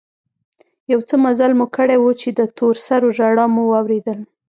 [0.91, 4.19] يو څه مزل مو کړى و چې د تور سرو ژړا مو واورېدل.